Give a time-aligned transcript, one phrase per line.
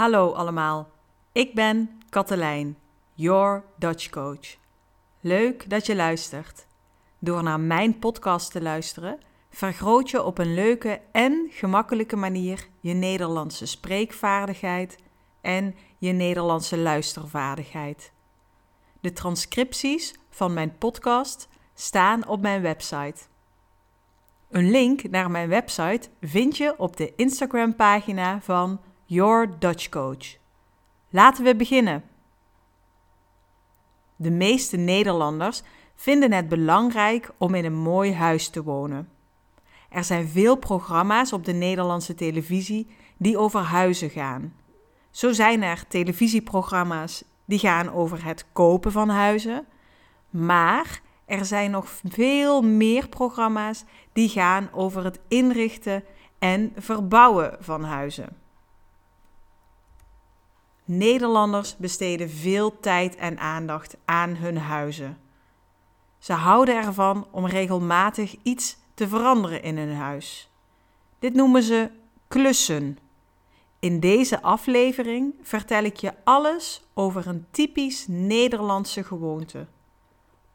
[0.00, 0.88] Hallo allemaal,
[1.32, 2.78] ik ben Katelijn,
[3.14, 4.56] your Dutch coach.
[5.20, 6.66] Leuk dat je luistert.
[7.18, 9.20] Door naar mijn podcast te luisteren,
[9.50, 14.98] vergroot je op een leuke en gemakkelijke manier je Nederlandse spreekvaardigheid
[15.40, 18.12] en je Nederlandse luistervaardigheid.
[19.00, 23.22] De transcripties van mijn podcast staan op mijn website.
[24.50, 28.80] Een link naar mijn website vind je op de Instagram-pagina van
[29.12, 30.36] Your Dutch Coach.
[31.08, 32.02] Laten we beginnen.
[34.16, 35.62] De meeste Nederlanders
[35.94, 39.08] vinden het belangrijk om in een mooi huis te wonen.
[39.88, 42.86] Er zijn veel programma's op de Nederlandse televisie
[43.16, 44.54] die over huizen gaan.
[45.10, 49.66] Zo zijn er televisieprogramma's die gaan over het kopen van huizen,
[50.30, 56.04] maar er zijn nog veel meer programma's die gaan over het inrichten
[56.38, 58.48] en verbouwen van huizen.
[60.90, 65.18] Nederlanders besteden veel tijd en aandacht aan hun huizen.
[66.18, 70.50] Ze houden ervan om regelmatig iets te veranderen in hun huis.
[71.18, 71.90] Dit noemen ze
[72.28, 72.98] klussen.
[73.78, 79.66] In deze aflevering vertel ik je alles over een typisch Nederlandse gewoonte.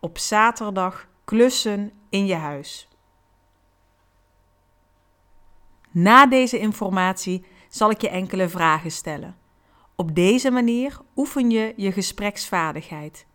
[0.00, 2.88] Op zaterdag klussen in je huis.
[5.90, 9.42] Na deze informatie zal ik je enkele vragen stellen.
[9.96, 13.26] Op deze manier oefen je je gespreksvaardigheid.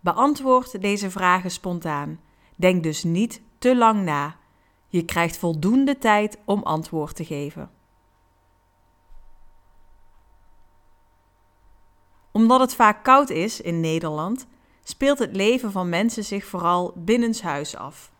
[0.00, 2.20] Beantwoord deze vragen spontaan.
[2.56, 4.36] Denk dus niet te lang na.
[4.88, 7.70] Je krijgt voldoende tijd om antwoord te geven.
[12.32, 14.46] Omdat het vaak koud is in Nederland,
[14.82, 18.12] speelt het leven van mensen zich vooral binnenshuis af.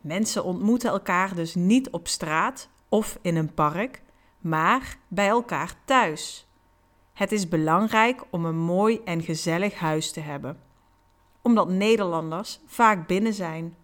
[0.00, 4.02] Mensen ontmoeten elkaar dus niet op straat of in een park,
[4.38, 6.46] maar bij elkaar thuis.
[7.14, 10.60] Het is belangrijk om een mooi en gezellig huis te hebben,
[11.42, 13.76] omdat Nederlanders vaak binnen zijn.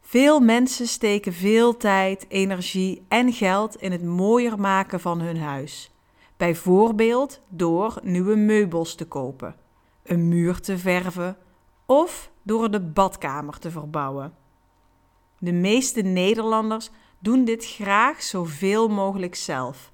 [0.00, 5.92] Veel mensen steken veel tijd, energie en geld in het mooier maken van hun huis.
[6.36, 9.56] Bijvoorbeeld door nieuwe meubels te kopen,
[10.02, 11.36] een muur te verven
[11.86, 14.34] of door de badkamer te verbouwen.
[15.38, 19.92] De meeste Nederlanders doen dit graag zoveel mogelijk zelf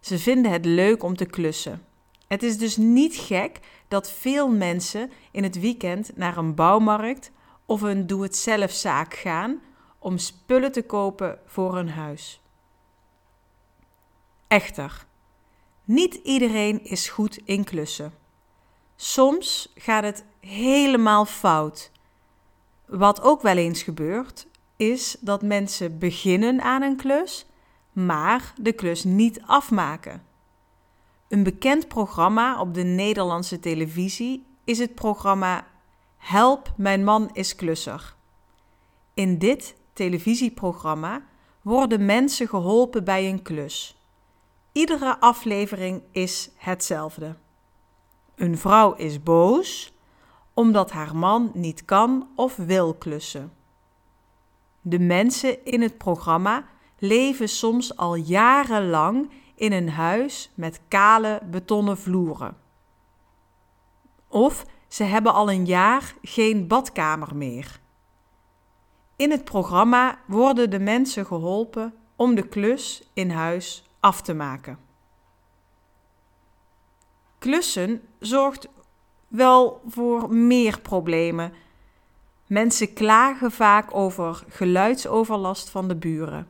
[0.00, 1.84] ze vinden het leuk om te klussen.
[2.26, 7.30] Het is dus niet gek dat veel mensen in het weekend naar een bouwmarkt
[7.66, 9.60] of een doe-het-zelf-zaak gaan
[9.98, 12.40] om spullen te kopen voor hun huis.
[14.48, 15.06] Echter,
[15.84, 18.12] niet iedereen is goed in klussen.
[18.96, 21.90] Soms gaat het helemaal fout.
[22.86, 24.46] Wat ook wel eens gebeurt,
[24.76, 27.46] is dat mensen beginnen aan een klus
[27.92, 30.22] maar de klus niet afmaken.
[31.28, 35.66] Een bekend programma op de Nederlandse televisie is het programma
[36.16, 38.14] Help, mijn man is klusser.
[39.14, 41.22] In dit televisieprogramma
[41.62, 44.00] worden mensen geholpen bij een klus.
[44.72, 47.36] Iedere aflevering is hetzelfde.
[48.34, 49.92] Een vrouw is boos
[50.54, 53.52] omdat haar man niet kan of wil klussen.
[54.80, 56.64] De mensen in het programma
[57.00, 62.56] leven soms al jarenlang in een huis met kale betonnen vloeren.
[64.28, 67.80] Of ze hebben al een jaar geen badkamer meer.
[69.16, 74.78] In het programma worden de mensen geholpen om de klus in huis af te maken.
[77.38, 78.68] Klussen zorgt
[79.28, 81.52] wel voor meer problemen.
[82.46, 86.46] Mensen klagen vaak over geluidsoverlast van de buren.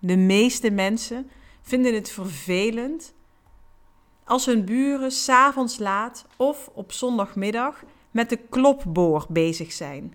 [0.00, 1.30] De meeste mensen
[1.62, 3.14] vinden het vervelend
[4.24, 10.14] als hun buren s'avonds laat of op zondagmiddag met de klopboor bezig zijn.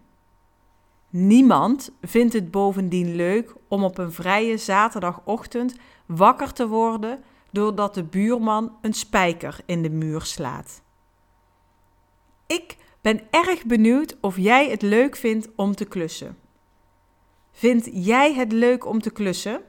[1.10, 5.76] Niemand vindt het bovendien leuk om op een vrije zaterdagochtend
[6.06, 10.82] wakker te worden doordat de buurman een spijker in de muur slaat.
[12.48, 16.38] Ik ben erg benieuwd of jij het leuk vindt om te klussen.
[17.52, 19.62] Vind jij het leuk om te klussen?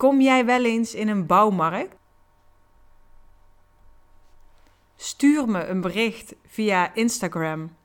[0.00, 1.96] Kom jij wel eens in een bouwmarkt?
[4.96, 7.76] Stuur me een bericht via Instagram.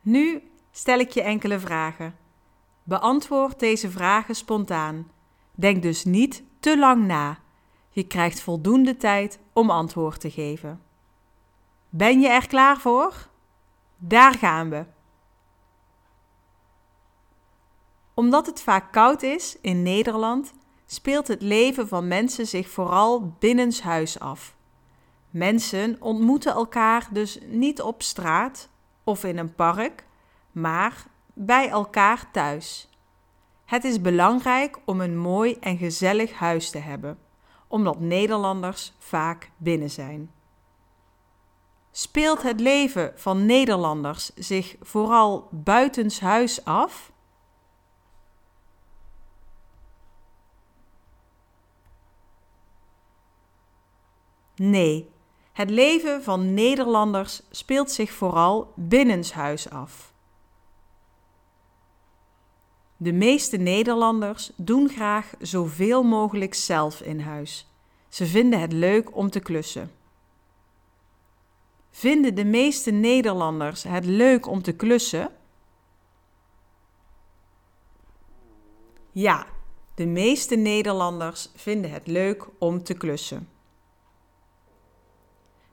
[0.00, 2.16] Nu stel ik je enkele vragen.
[2.82, 5.10] Beantwoord deze vragen spontaan.
[5.54, 7.38] Denk dus niet te lang na.
[7.90, 10.82] Je krijgt voldoende tijd om antwoord te geven.
[11.88, 13.28] Ben je er klaar voor?
[13.96, 14.84] Daar gaan we.
[18.14, 20.54] Omdat het vaak koud is in Nederland,
[20.86, 24.56] speelt het leven van mensen zich vooral binnenshuis af.
[25.30, 28.68] Mensen ontmoeten elkaar dus niet op straat
[29.04, 30.06] of in een park,
[30.52, 32.88] maar bij elkaar thuis.
[33.64, 37.18] Het is belangrijk om een mooi en gezellig huis te hebben,
[37.68, 40.30] omdat Nederlanders vaak binnen zijn.
[41.90, 47.12] Speelt het leven van Nederlanders zich vooral buitenshuis af?
[54.56, 55.10] Nee,
[55.52, 60.14] het leven van Nederlanders speelt zich vooral binnenshuis af.
[62.96, 67.66] De meeste Nederlanders doen graag zoveel mogelijk zelf in huis.
[68.08, 69.90] Ze vinden het leuk om te klussen.
[71.90, 75.30] Vinden de meeste Nederlanders het leuk om te klussen?
[79.12, 79.46] Ja,
[79.94, 83.48] de meeste Nederlanders vinden het leuk om te klussen.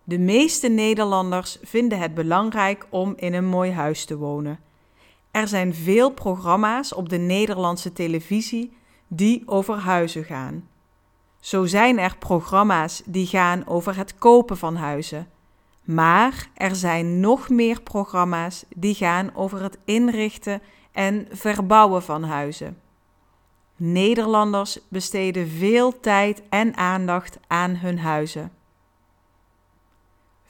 [0.04, 4.60] De meeste Nederlanders vinden het belangrijk om in een mooi huis te wonen.
[5.32, 8.74] Er zijn veel programma's op de Nederlandse televisie
[9.08, 10.68] die over huizen gaan.
[11.40, 15.28] Zo zijn er programma's die gaan over het kopen van huizen.
[15.84, 20.62] Maar er zijn nog meer programma's die gaan over het inrichten
[20.92, 22.78] en verbouwen van huizen.
[23.76, 28.52] Nederlanders besteden veel tijd en aandacht aan hun huizen.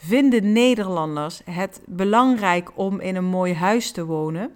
[0.05, 4.55] Vinden Nederlanders het belangrijk om in een mooi huis te wonen?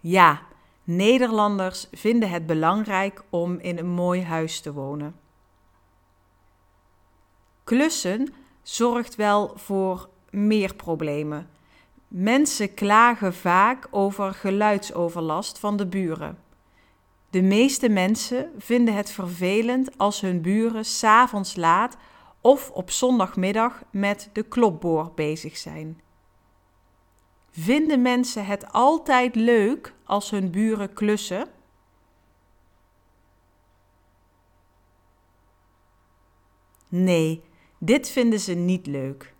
[0.00, 0.42] Ja,
[0.84, 5.16] Nederlanders vinden het belangrijk om in een mooi huis te wonen.
[7.64, 11.50] Klussen zorgt wel voor meer problemen.
[12.08, 16.43] Mensen klagen vaak over geluidsoverlast van de buren.
[17.34, 21.96] De meeste mensen vinden het vervelend als hun buren s'avonds laat
[22.40, 26.00] of op zondagmiddag met de klopboor bezig zijn.
[27.50, 31.48] Vinden mensen het altijd leuk als hun buren klussen?
[36.88, 37.44] Nee,
[37.78, 39.34] dit vinden ze niet leuk.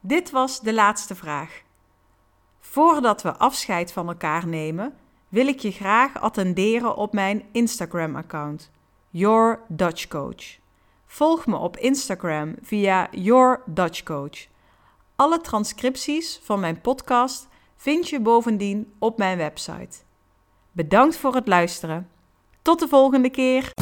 [0.00, 1.62] Dit was de laatste vraag.
[2.60, 4.96] Voordat we afscheid van elkaar nemen,
[5.32, 8.70] wil ik je graag attenderen op mijn Instagram-account,
[9.10, 10.58] Your Dutch Coach.
[11.06, 14.46] Volg me op Instagram via Your Dutch Coach.
[15.16, 19.98] Alle transcripties van mijn podcast vind je bovendien op mijn website.
[20.72, 22.08] Bedankt voor het luisteren.
[22.62, 23.81] Tot de volgende keer.